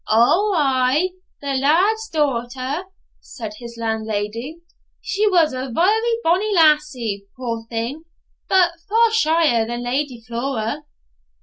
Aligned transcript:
'Ou, 0.11 0.51
ay; 0.55 1.11
the 1.41 1.53
laird's 1.53 2.09
daughter' 2.09 2.85
said 3.19 3.53
his 3.59 3.77
landlady. 3.79 4.57
'She 4.99 5.29
was 5.29 5.53
a 5.53 5.69
very 5.71 6.13
bonny 6.23 6.51
lassie, 6.55 7.27
poor 7.37 7.67
thing, 7.69 8.05
but 8.49 8.71
far 8.89 9.11
shyer 9.11 9.63
than 9.67 9.83
Lady 9.83 10.19
Flora.' 10.19 10.83